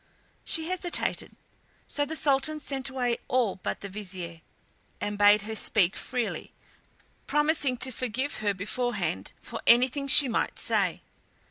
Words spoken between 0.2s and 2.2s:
She hesitated, so the